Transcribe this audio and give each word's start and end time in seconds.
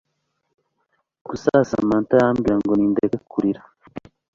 gusa 1.27 1.49
samantha 1.69 2.13
arambwira 2.15 2.55
ngo 2.61 2.73
nindeke 2.75 3.17
kurira 3.31 3.61